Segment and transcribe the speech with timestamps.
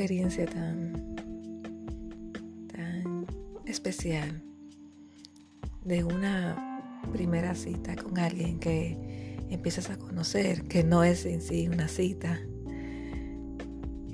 [0.00, 1.14] experiencia tan,
[2.72, 3.26] tan
[3.66, 4.42] especial
[5.84, 11.68] de una primera cita con alguien que empiezas a conocer, que no es en sí
[11.68, 12.40] una cita.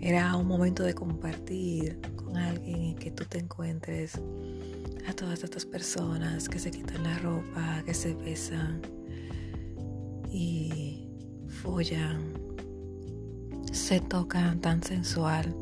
[0.01, 4.21] Era un momento de compartir con alguien y que tú te encuentres
[5.09, 8.83] a todas estas personas que se quitan la ropa, que se besan
[10.33, 11.09] y
[11.63, 12.35] follan
[13.71, 15.55] se tocan tan sensual.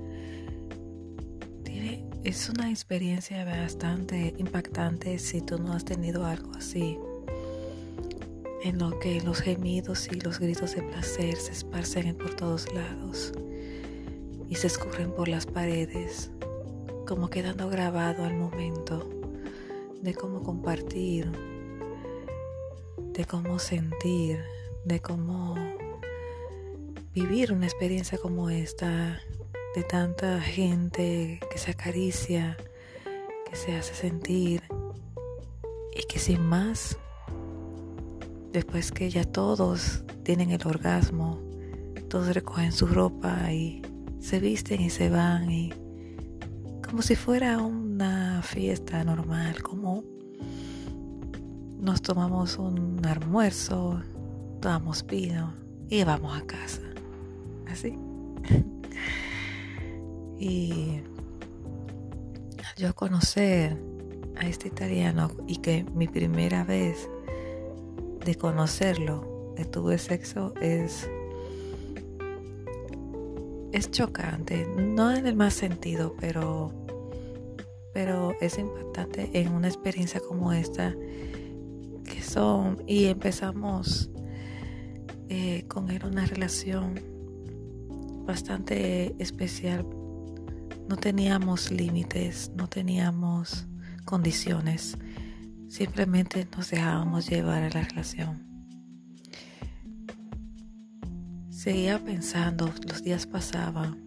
[2.25, 6.99] Es una experiencia bastante impactante si tú no has tenido algo así,
[8.63, 13.33] en lo que los gemidos y los gritos de placer se esparcen por todos lados
[14.49, 16.31] y se escurren por las paredes,
[17.07, 19.07] como quedando grabado al momento
[20.01, 21.31] de cómo compartir,
[23.13, 24.43] de cómo sentir,
[24.87, 25.57] de cómo
[27.15, 29.21] vivir una experiencia como esta,
[29.75, 32.57] de tanta gente que se acaricia,
[33.49, 34.63] que se hace sentir
[35.97, 36.97] y que sin más,
[38.53, 41.41] después que ya todos tienen el orgasmo,
[42.09, 43.83] todos recogen su ropa y
[44.21, 45.73] se visten y se van y
[46.87, 50.05] como si fuera una fiesta normal, como
[51.81, 54.01] nos tomamos un almuerzo,
[54.61, 55.53] tomamos vino
[55.89, 56.83] y vamos a casa
[57.67, 57.99] así.
[60.39, 61.01] y
[62.77, 63.77] yo conocer
[64.37, 67.09] a este italiano y que mi primera vez
[68.25, 71.09] de conocerlo, de tuve sexo, es
[73.73, 76.73] es chocante, no en el más sentido, pero
[77.93, 80.95] pero es impactante en una experiencia como esta
[82.05, 84.11] que son y empezamos
[85.29, 87.01] eh, con él una relación
[88.27, 89.87] bastante especial.
[90.89, 93.67] No teníamos límites, no teníamos
[94.05, 94.99] condiciones.
[95.69, 98.43] Simplemente nos dejábamos llevar a la relación.
[101.49, 104.05] Seguía pensando, los días pasaban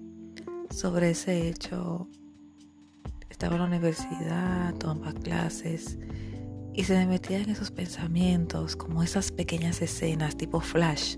[0.70, 2.08] sobre ese hecho.
[3.30, 5.98] Estaba en la universidad, tomaba clases
[6.78, 11.18] y se me metían esos pensamientos, como esas pequeñas escenas tipo flash,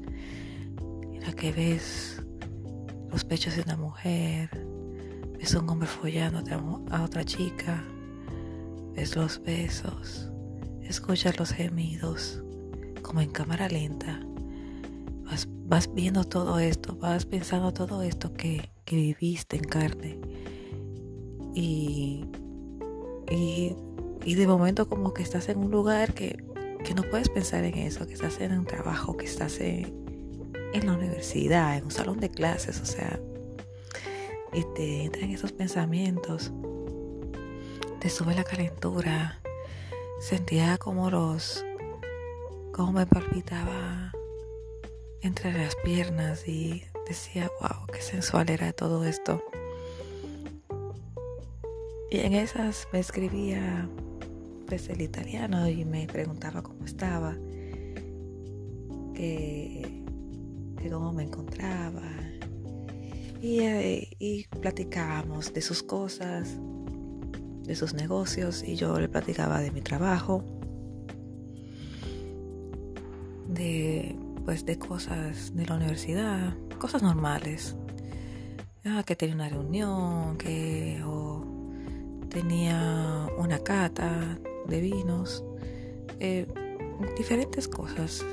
[1.14, 2.24] en la que ves
[3.12, 4.50] los pechos de una mujer,
[5.40, 6.44] ves un hombre follando
[6.92, 7.82] a otra chica,
[8.94, 10.30] ves los besos,
[10.84, 12.44] escuchas los gemidos,
[13.02, 14.20] como en cámara lenta.
[15.24, 20.20] Vas, vas viendo todo esto, vas pensando todo esto que, que viviste en carne.
[21.56, 22.26] Y,
[23.32, 23.76] y,
[24.26, 26.44] y, de momento como que estás en un lugar que,
[26.84, 29.94] que no puedes pensar en eso, que estás en un trabajo, que estás en,
[30.74, 33.20] en la universidad, en un salón de clases, o sea,
[34.59, 36.52] y te entran esos pensamientos,
[38.02, 39.40] te sube la calentura,
[40.20, 41.66] sentía como los,
[42.74, 44.12] como me palpitaba
[45.22, 49.42] entre las piernas y decía, wow, qué sensual era todo esto.
[52.12, 53.88] Y en esas me escribía
[54.68, 57.38] pues el italiano y me preguntaba cómo estaba,
[59.14, 60.03] que
[60.81, 62.19] de cómo me encontraba.
[63.42, 66.58] Y, eh, y platicábamos de sus cosas,
[67.64, 70.44] de sus negocios, y yo le platicaba de mi trabajo,
[73.48, 77.76] de pues de cosas de la universidad, cosas normales.
[78.86, 81.04] Ah, que tenía una reunión, que
[82.30, 85.44] tenía una cata de vinos,
[86.20, 86.48] eh,
[87.18, 88.26] diferentes cosas.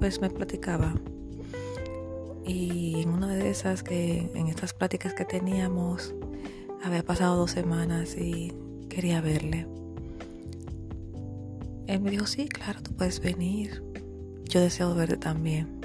[0.00, 0.94] Pues me platicaba
[2.48, 6.14] y en una de esas que en estas pláticas que teníamos
[6.82, 8.54] había pasado dos semanas y
[8.88, 9.66] quería verle.
[11.86, 13.82] Él me dijo, sí, claro, tú puedes venir.
[14.44, 15.78] Yo deseo verte también.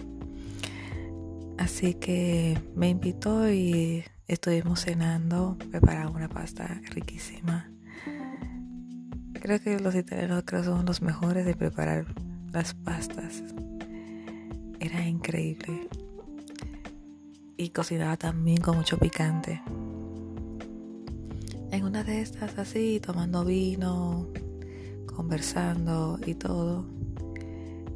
[1.57, 7.69] Así que me invitó y estuvimos cenando, preparamos una pasta riquísima.
[9.33, 12.05] Creo que los italianos creo son los mejores de preparar
[12.53, 13.43] las pastas.
[14.79, 15.89] Era increíble
[17.63, 19.61] y cocinaba también con mucho picante.
[21.71, 24.27] En una de estas así, tomando vino,
[25.07, 26.85] conversando y todo,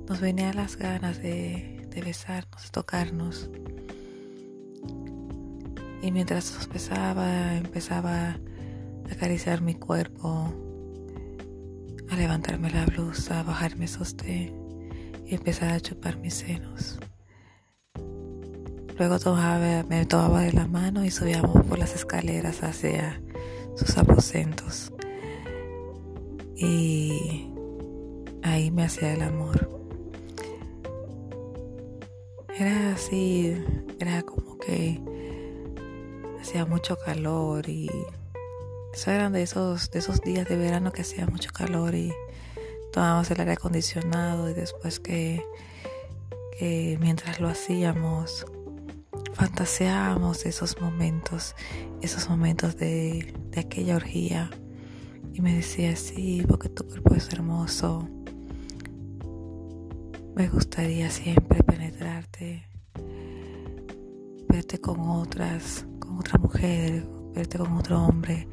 [0.07, 1.73] nos venían las ganas de,
[2.03, 3.49] besarnos, tocarnos.
[6.01, 8.39] Y mientras nos besaba, empezaba a
[9.11, 10.53] acariciar mi cuerpo,
[12.09, 14.53] a levantarme la blusa, a bajarme sostén
[15.25, 16.99] y empezar a chupar mis senos
[18.97, 23.21] Luego tomaba, me tomaba de la mano y subíamos por las escaleras hacia
[23.75, 24.91] sus aposentos.
[26.55, 27.47] Y
[28.41, 29.69] ahí me hacía el amor.
[32.57, 33.55] Era así,
[33.99, 34.99] era como que
[36.41, 37.91] hacía mucho calor y
[38.93, 42.11] eso eran de esos, de esos días de verano que hacía mucho calor y
[42.91, 45.43] tomábamos el aire acondicionado y después que,
[46.99, 48.47] mientras lo hacíamos
[49.37, 51.55] fantaseábamos esos momentos,
[52.01, 54.49] esos momentos de, de aquella orgía
[55.31, 58.09] y me decía, sí, porque tu cuerpo es hermoso.
[60.35, 62.67] Me gustaría siempre penetrarte,
[64.49, 67.05] verte con otras, con otra mujer,
[67.35, 68.47] verte con otro hombre.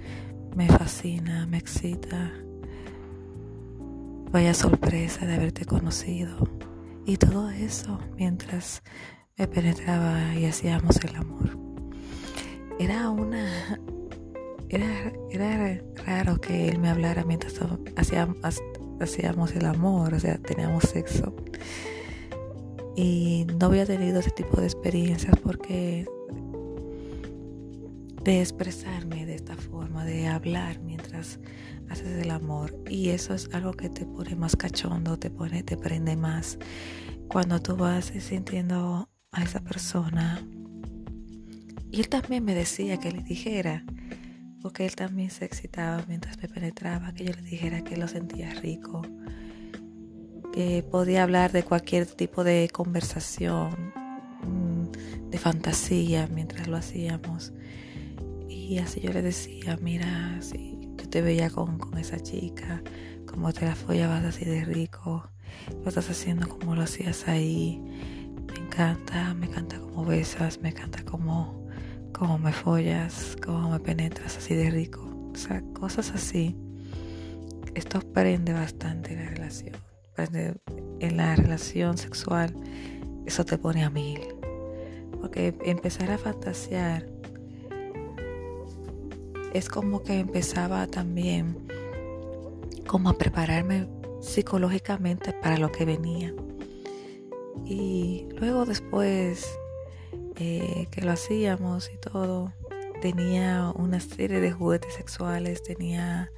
[0.54, 2.30] Me fascina, me excita.
[4.30, 6.37] Vaya sorpresa de haberte conocido.
[7.06, 8.82] Y todo eso mientras
[9.36, 11.58] me penetraba y hacíamos el amor.
[12.78, 13.78] Era una
[14.69, 17.54] era, era raro que él me hablara mientras
[17.96, 18.36] hacíamos,
[19.00, 21.34] hacíamos el amor, o sea, teníamos sexo.
[22.96, 26.06] Y no había tenido ese tipo de experiencias porque
[28.22, 31.40] de expresarme de esta forma, de hablar mientras
[31.90, 32.76] haces el amor.
[32.88, 36.58] Y eso es algo que te pone más cachondo, te pone, te prende más.
[37.28, 40.44] Cuando tú vas sintiendo a esa persona.
[41.90, 43.84] Y él también me decía que le dijera
[44.64, 48.50] porque él también se excitaba mientras me penetraba, que yo le dijera que lo sentía
[48.54, 49.02] rico,
[50.54, 53.92] que podía hablar de cualquier tipo de conversación,
[54.42, 57.52] mm, de fantasía mientras lo hacíamos.
[58.48, 62.82] Y así yo le decía, mira, si yo te veía con, con esa chica,
[63.26, 65.28] como te la follabas así de rico,
[65.82, 67.82] lo estás haciendo como lo hacías ahí.
[68.54, 71.68] Me encanta, me encanta como besas, me encanta como
[72.12, 75.02] cómo me follas, cómo me penetras así de rico.
[75.32, 76.56] O sea, cosas así.
[77.74, 79.74] Esto prende bastante la relación.
[81.00, 82.54] En la relación sexual,
[83.26, 84.20] eso te pone a mil.
[85.20, 87.06] Porque empezar a fantasear
[89.52, 91.66] es como que empezaba también
[92.86, 93.88] como a prepararme
[94.20, 96.32] psicológicamente para lo que venía.
[97.64, 99.46] Y luego después
[100.36, 102.52] eh, que lo hacíamos y todo,
[103.00, 106.30] tenía una serie de juguetes sexuales, tenía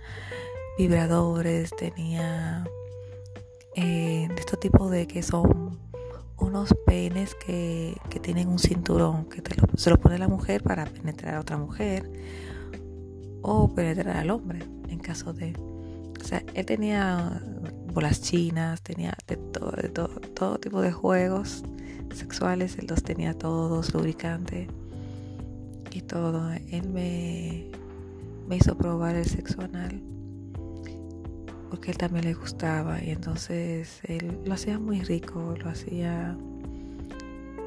[0.79, 2.67] vibradores, tenía
[3.75, 5.79] eh, de estos tipos de que son
[6.39, 10.85] unos penes que, que tienen un cinturón que te se lo pone la mujer para
[10.85, 12.11] penetrar a otra mujer
[13.43, 15.55] o penetrar al hombre en caso de
[16.21, 17.43] o sea él tenía
[17.97, 21.65] bolas chinas tenía de todo de todo, todo tipo de juegos
[22.15, 24.69] sexuales, él los tenía todos, lubricante
[25.91, 26.53] y todo.
[26.53, 27.71] Él me,
[28.47, 30.03] me hizo probar el sexo anal
[31.71, 36.37] porque él también le gustaba y entonces él lo hacía muy rico, lo hacía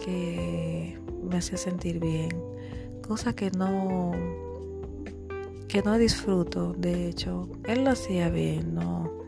[0.05, 2.29] que me hacía sentir bien,
[3.01, 4.11] cosa que no
[5.67, 9.18] que no disfruto, de hecho, él lo hacía bien, no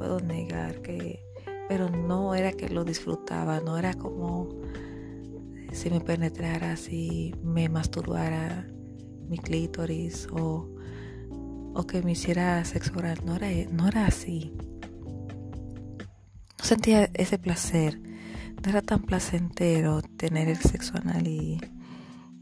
[0.00, 1.22] puedo negar que
[1.68, 4.48] pero no era que lo disfrutaba, no era como
[5.72, 8.66] si me penetrara, si me masturbara
[9.28, 10.74] mi clítoris o,
[11.74, 14.52] o que me hiciera sexo oral, no era, no era así.
[16.58, 18.00] No sentía ese placer,
[18.64, 21.60] no era tan placentero tener el sexo anal y,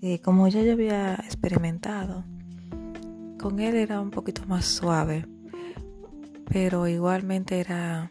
[0.01, 2.25] y como ya yo había experimentado,
[3.39, 5.27] con él era un poquito más suave,
[6.51, 8.09] pero igualmente era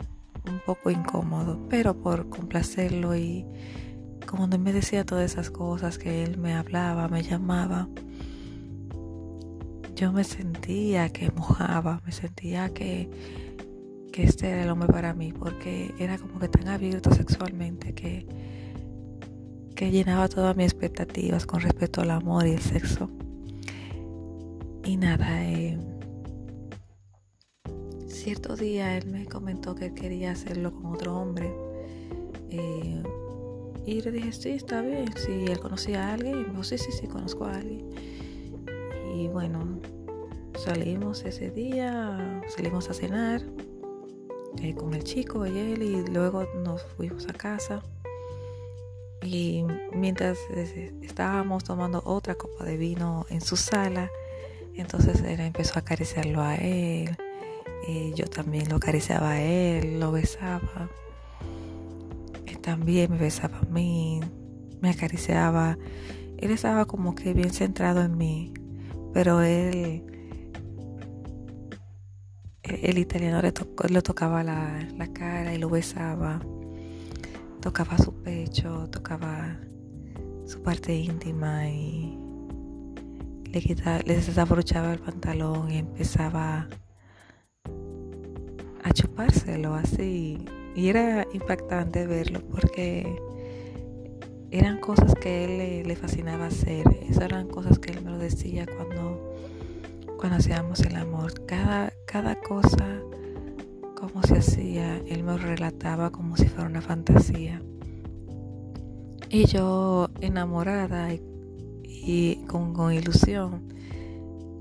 [0.48, 3.46] un poco incómodo, pero por complacerlo y
[4.29, 7.88] cuando me decía todas esas cosas que él me hablaba, me llamaba,
[9.96, 13.10] yo me sentía que mojaba, me sentía que,
[14.12, 18.27] que este era el hombre para mí, porque era como que tan abierto sexualmente que,
[19.75, 23.10] que llenaba todas mis expectativas con respecto al amor y el sexo.
[24.84, 25.79] Y nada, eh,
[28.27, 31.50] cierto día él me comentó que quería hacerlo con otro hombre.
[32.50, 33.01] Eh,
[33.86, 35.05] y le dije, sí, está bien.
[35.15, 37.89] Si él conocía a alguien, y dijo, sí, sí, sí, conozco a alguien.
[39.15, 39.79] Y bueno,
[40.57, 43.43] salimos ese día, salimos a cenar
[44.62, 47.81] eh, con el chico y él, y luego nos fuimos a casa.
[49.24, 50.38] Y mientras
[51.01, 54.12] estábamos tomando otra copa de vino en su sala,
[54.75, 57.15] entonces él empezó a acariciarlo a él
[58.15, 60.89] yo también lo acariciaba a él, lo besaba.
[62.46, 64.20] Él también me besaba a mí.
[64.82, 65.77] me acariciaba.
[66.38, 68.53] Él estaba como que bien centrado en mí,
[69.13, 70.03] pero él,
[72.63, 73.51] el italiano le,
[74.01, 76.39] tocaba la, la cara y lo besaba,
[77.62, 79.58] tocaba su pecho, tocaba
[80.46, 82.20] su parte íntima y
[83.51, 86.67] le, quitaba, le desabrochaba el pantalón y empezaba
[88.88, 90.38] a chupárselo así.
[90.75, 93.20] Y era impactante verlo porque
[94.51, 96.86] eran cosas que él le, fascinaba hacer.
[97.10, 99.36] Esas eran cosas que él me lo decía cuando,
[100.17, 101.46] cuando hacíamos el amor.
[101.46, 103.01] Cada, cada cosa,
[103.96, 107.62] como se hacía, él me relataba como si fuera una fantasía.
[109.29, 113.74] Y yo, enamorada y, con, con ilusión,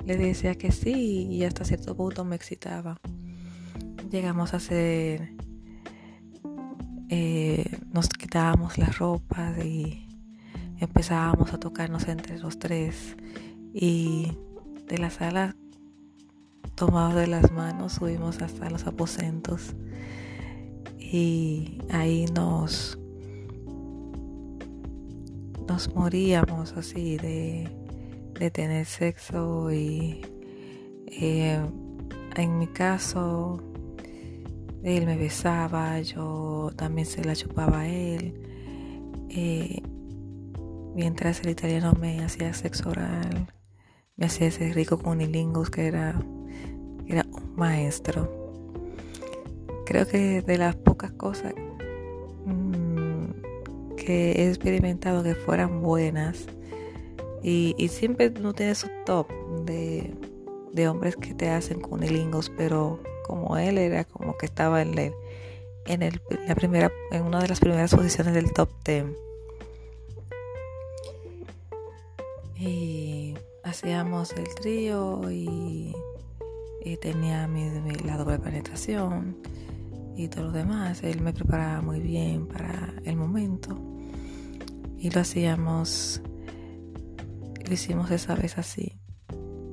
[0.05, 2.99] le decía que sí y hasta cierto punto me excitaba.
[4.11, 5.37] Llegamos a hacer
[7.09, 10.09] eh, nos quitábamos las ropas y
[10.81, 13.17] empezábamos a tocarnos entre los tres.
[13.73, 14.33] Y
[14.89, 15.57] de la sala
[16.75, 19.75] tomados de las manos subimos hasta los aposentos.
[20.99, 22.99] Y ahí nos
[25.69, 27.69] nos moríamos así de,
[28.39, 30.23] de tener sexo y
[31.09, 31.61] eh,
[32.37, 33.66] en mi caso
[34.87, 38.35] él me besaba, yo también se la chupaba a él.
[39.29, 39.83] Eh,
[40.95, 43.53] mientras el italiano me hacía sexo oral,
[44.17, 46.21] me hacía ese rico cunilingus que era,
[47.09, 48.55] era un maestro.
[49.87, 51.53] Creo que de las pocas cosas
[52.45, 56.47] mm, que he experimentado que fueran buenas
[57.43, 59.29] y, siempre no tiene su top
[59.65, 60.15] de,
[60.73, 64.97] de hombres que te hacen cunilingus, pero como él era como que estaba en,
[65.87, 69.07] en, el, la primera, en una de las primeras posiciones del top 10.
[72.59, 75.95] Y hacíamos el trío y,
[77.01, 77.69] tenía mi,
[78.05, 79.37] la doble penetración
[80.17, 81.03] y todo lo demás.
[81.03, 83.77] Él me preparaba muy bien para el momento
[84.97, 86.23] y lo hacíamos,
[87.67, 88.93] lo hicimos esa vez así.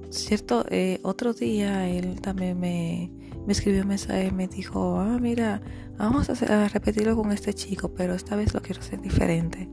[0.10, 3.12] Cierto, eh, otro día él también me,
[3.45, 5.62] me escribió un mensaje y me dijo, ah, mira,
[5.97, 9.69] vamos a, repetirlo con este chico, pero esta vez lo quiero hacer diferente.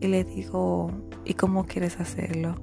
[0.00, 0.90] Y le digo,
[1.24, 2.54] ¿y cómo quieres hacerlo?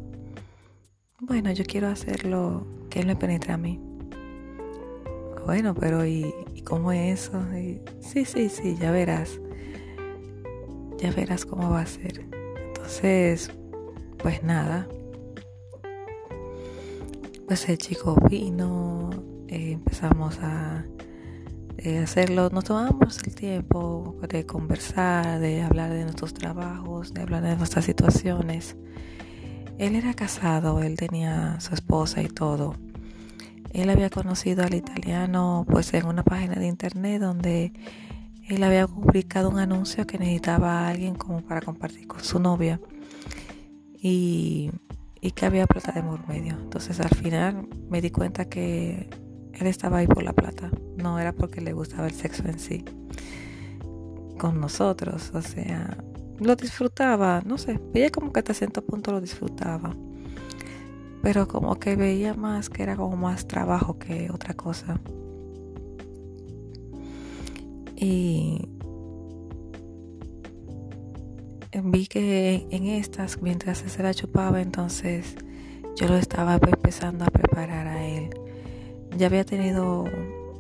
[1.19, 3.79] Bueno, yo quiero hacerlo que él me penetre a mí.
[5.45, 6.33] Bueno, pero ¿y,
[6.65, 7.41] cómo es eso?
[8.00, 9.39] sí, sí, sí, ya verás.
[10.97, 12.27] Ya verás cómo va a ser.
[12.67, 13.51] Entonces,
[14.17, 14.88] pues nada.
[17.47, 19.09] Pues el chico vino,
[19.48, 20.86] eh, empezamos a
[21.77, 27.44] eh, hacerlo, nos tomamos el tiempo de conversar, de hablar de nuestros trabajos, de hablar
[27.44, 28.75] de nuestras situaciones.
[29.77, 32.75] Él era casado, él tenía su esposa y todo.
[33.72, 37.74] Él había conocido al italiano pues en una página de internet donde
[38.48, 42.80] él había publicado un anuncio que necesitaba a alguien como para compartir con su novia.
[44.01, 44.72] Y,
[45.36, 46.54] que había plata de por medio.
[46.54, 49.10] Entonces al final me di cuenta que
[49.59, 52.85] él estaba ahí por la plata, no era porque le gustaba el sexo en sí.
[54.37, 55.97] Con nosotros, o sea,
[56.39, 59.95] lo disfrutaba, no sé, veía como que hasta cierto punto lo disfrutaba,
[61.23, 64.99] pero como que veía más que era como más trabajo que otra cosa.
[67.95, 68.69] Y
[71.83, 75.35] vi que en estas, mientras se la chupaba, entonces
[75.95, 78.29] yo lo estaba empezando a preparar a él
[79.17, 80.05] ya había tenido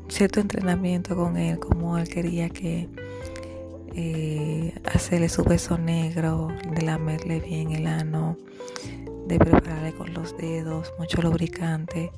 [0.09, 2.89] cierto entrenamiento con él, como él quería que
[3.95, 8.37] eh, hacerle su beso negro, de lamerle bien el ano,
[9.27, 12.11] de prepararle con los dedos mucho lubricante,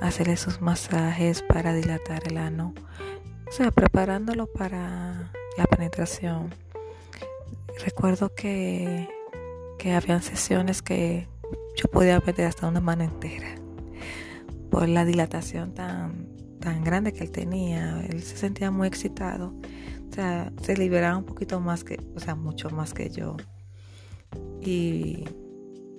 [0.00, 2.74] hacerle sus masajes para dilatar el ano,
[3.48, 6.52] o sea, preparándolo para la penetración.
[7.84, 9.08] Recuerdo que,
[9.78, 11.28] que habían sesiones que
[11.76, 13.63] yo podía meter hasta una mano entera
[14.74, 16.26] por la dilatación tan,
[16.58, 18.04] tan grande que él tenía.
[18.06, 19.54] Él se sentía muy excitado.
[20.10, 23.36] O sea, se liberaba un poquito más que, o sea, mucho más que yo.
[24.60, 25.26] Y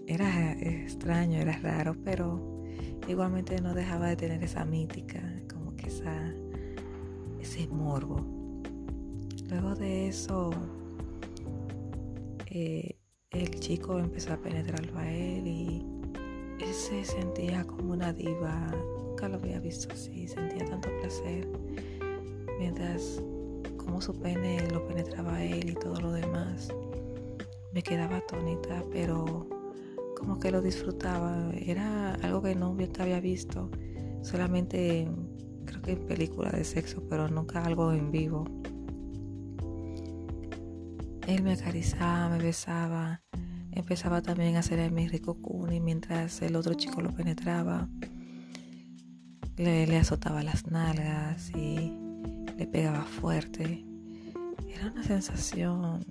[0.07, 2.65] era extraño, era raro, pero
[3.07, 6.33] igualmente no dejaba de tener esa mítica, como que esa,
[7.39, 8.61] ese morbo.
[9.47, 10.51] Luego de eso,
[12.47, 12.97] eh,
[13.29, 15.94] el chico empezó a penetrarlo a él y
[16.59, 21.47] él se sentía como una diva, nunca lo había visto así, sentía tanto placer
[22.59, 23.21] mientras
[23.77, 26.69] como su pene lo penetraba él y todo lo demás.
[27.73, 29.47] me quedaba atónita, pero
[30.17, 31.51] como que lo disfrutaba.
[31.53, 33.69] Era algo que no había visto,
[34.21, 35.09] solamente
[35.65, 38.45] creo que en películas de sexo, pero nunca algo en vivo.
[41.27, 43.21] Él me acariciaba, me besaba,
[43.75, 47.87] empezaba también a hacer rico cuni mientras el otro chico lo penetraba.
[49.57, 51.93] Le, azotaba las nalgas y
[52.57, 53.85] le pegaba fuerte.
[54.67, 56.05] Era una sensación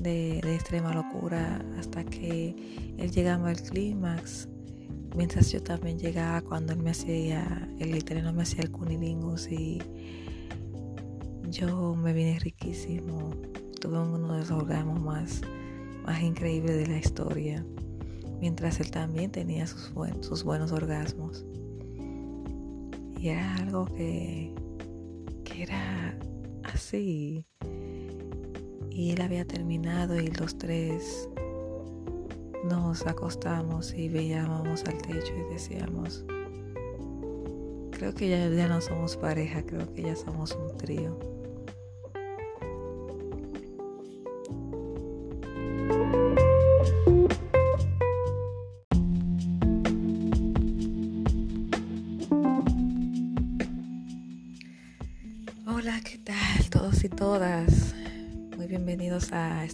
[0.00, 4.48] de, extrema locura hasta que él llegaba al clímax,
[5.16, 9.80] mientras yo también llegaba cuando él me hacía, el italiano me hacía el cunilingus y
[11.50, 13.30] yo me vine riquísimo.
[13.80, 15.40] Tuve uno de los orgasmos más,
[16.08, 17.66] más increíbles de la historia,
[18.40, 21.44] mientras él también tenía sus, sus buenos orgasmos.
[23.20, 24.54] Y era algo que,
[25.44, 26.18] que era
[26.64, 27.44] así
[28.90, 31.28] y él había terminado y los tres
[32.64, 36.24] nos acostamos y veíamos al techo y decíamos,
[37.90, 41.37] creo que ya, ya no somos pareja, creo que ya somos un trío.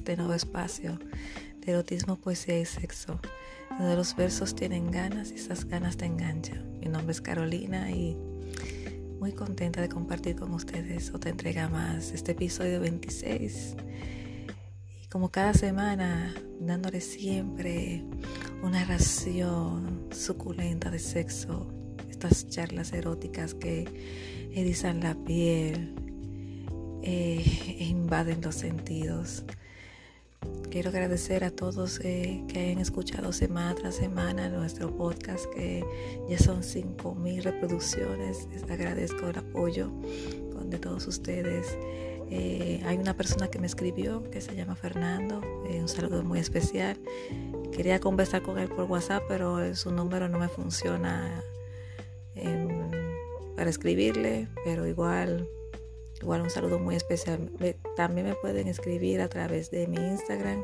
[0.05, 0.99] Este nuevo espacio
[1.65, 3.19] de erotismo, poesía y sexo,
[3.79, 6.79] donde los versos tienen ganas y esas ganas te enganchan.
[6.79, 8.15] Mi nombre es Carolina y
[9.19, 13.77] muy contenta de compartir con ustedes otra entrega más, este episodio 26.
[15.05, 18.05] Y como cada semana, dándole siempre
[18.63, 21.73] una ración suculenta de sexo,
[22.11, 25.95] estas charlas eróticas que erizan la piel,
[27.03, 27.43] eh,
[27.79, 29.45] e invaden los sentidos.
[30.75, 35.85] Quiero agradecer a todos eh, que hayan escuchado semana tras semana nuestro podcast, que
[36.29, 38.49] ya son 5.000 reproducciones.
[38.53, 39.93] Les agradezco el apoyo
[40.65, 41.79] de todos ustedes.
[42.29, 46.99] Eh, hay una persona que me escribió que se llama Fernando, un saludo muy especial.
[47.71, 51.41] Quería conversar con él por WhatsApp, pero su número no me funciona
[53.55, 55.49] para escribirle, pero igual
[56.25, 57.51] Igual un saludo muy especial.
[57.97, 60.63] También me pueden escribir a través de mi Instagram,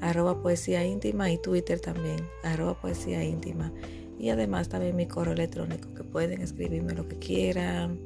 [0.00, 3.74] arroba poesía íntima y Twitter también, arroba poesía íntima.
[4.18, 7.98] Y además también mi correo electrónico, que pueden escribirme lo que quieran.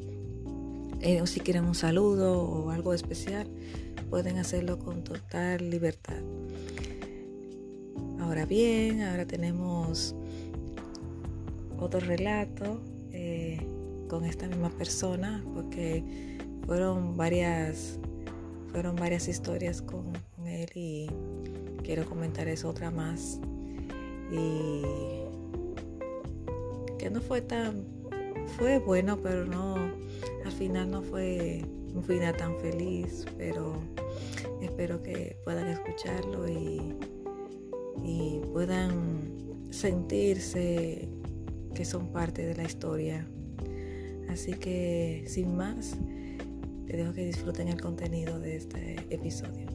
[1.00, 3.46] Eh, o si quieren un saludo o algo especial,
[4.10, 6.18] pueden hacerlo con total libertad.
[8.18, 10.16] Ahora bien, ahora tenemos
[11.78, 12.80] otro relato
[13.12, 13.64] eh,
[14.08, 17.98] con esta misma persona, porque fueron varias,
[18.72, 20.12] fueron varias historias con,
[20.46, 21.06] él y
[21.82, 23.40] quiero comentar eso otra más.
[24.30, 24.82] Y
[26.98, 27.84] que no fue tan,
[28.58, 29.76] fue bueno, pero no,
[30.44, 31.62] al final no fue
[31.94, 33.74] un final tan feliz, pero
[34.60, 36.94] espero que puedan escucharlo y,
[38.02, 41.08] y puedan sentirse
[41.74, 43.26] que son parte de la historia.
[44.28, 45.96] Así que sin más,
[46.90, 49.69] te dejo que disfruten el contenido de este episodio.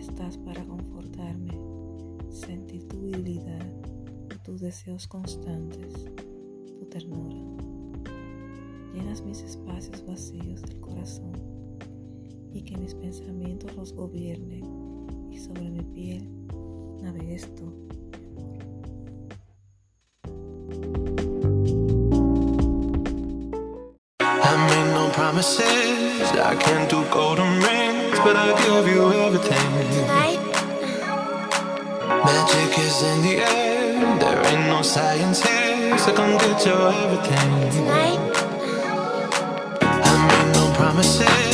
[0.00, 1.52] Estás para confortarme,
[2.30, 3.80] sentir tu debilidad
[4.50, 6.06] tus deseos constantes,
[6.78, 7.36] tu ternura.
[8.92, 11.32] Llenas mis espacios vacíos del corazón
[12.52, 14.64] y que mis pensamientos los gobiernen
[15.30, 16.28] y sobre mi piel
[17.00, 17.72] navegues tú.
[24.22, 26.56] I no promises, I
[26.88, 27.79] do golden.
[28.24, 29.68] But I give you everything.
[29.96, 30.40] Tonight.
[32.24, 37.50] Magic is in the air, there ain't no science here, so come get your everything.
[37.76, 38.20] Tonight.
[39.80, 41.49] I made no promises,